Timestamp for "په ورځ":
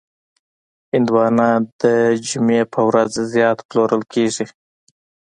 2.73-3.11